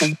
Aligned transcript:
Like 0.00 0.14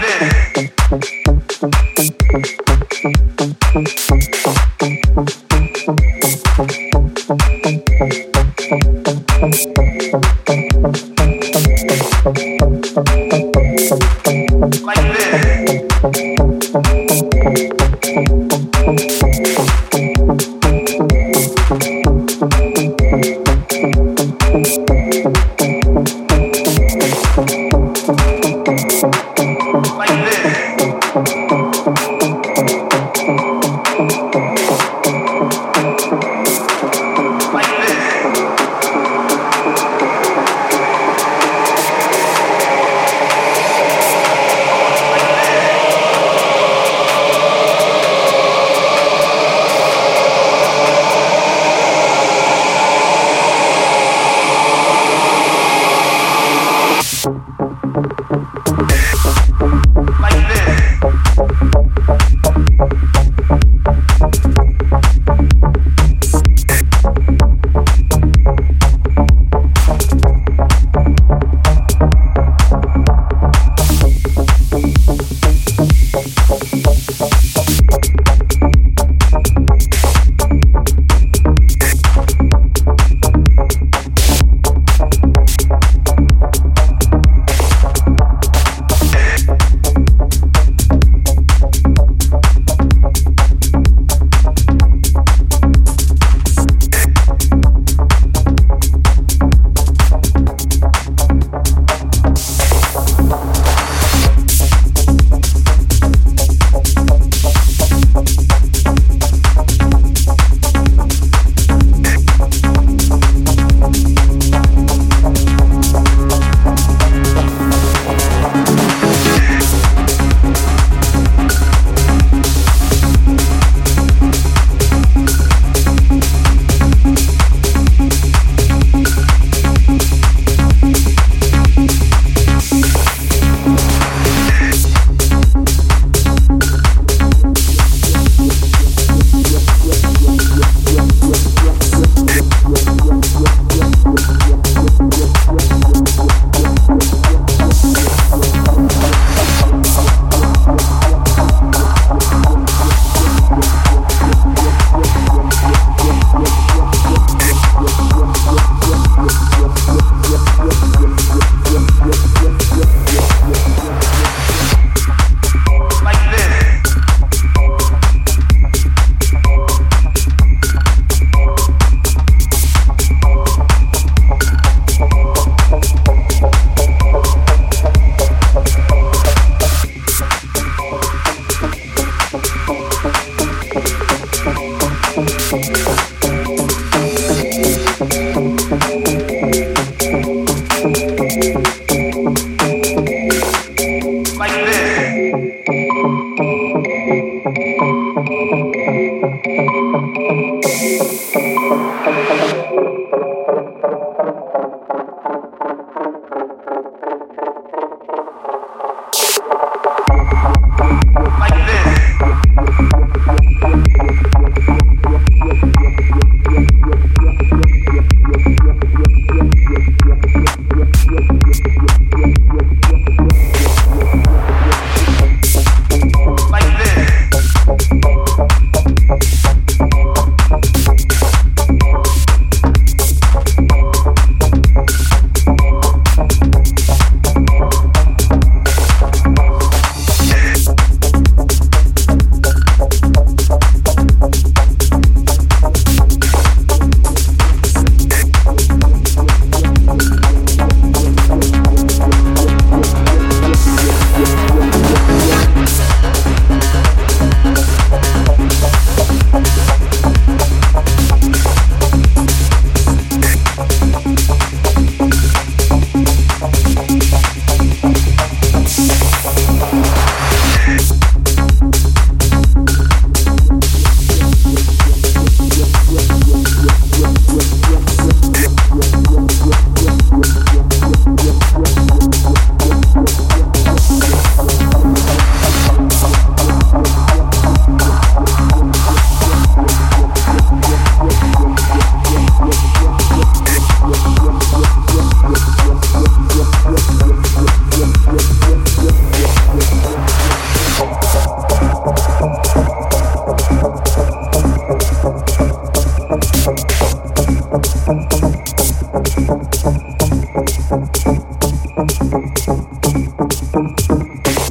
this. 0.00 0.50